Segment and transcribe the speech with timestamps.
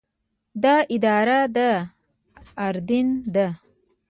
[0.63, 1.57] دا اداره د
[2.65, 3.47] اردن ده.